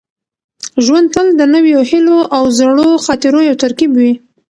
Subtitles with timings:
[0.85, 4.13] ژوند تل د نویو هیلو او زړو خاطرو یو ترکیب وي.